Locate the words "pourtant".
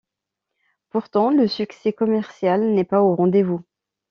0.89-1.29